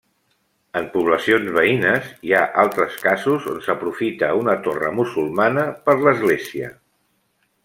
[0.79, 6.77] En poblacions veïnes hi ha altres casos on s'aprofita una torre musulmana per l'església.